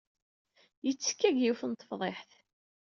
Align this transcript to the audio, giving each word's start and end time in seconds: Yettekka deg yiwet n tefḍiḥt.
Yettekka 0.85 1.29
deg 1.33 1.35
yiwet 1.41 1.61
n 1.67 1.71
tefḍiḥt. 1.73 2.31